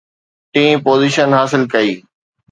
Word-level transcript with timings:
ٽين 0.53 0.73
پوزيشن 0.85 1.29
حاصل 1.39 1.61
ڪئي 1.73 1.91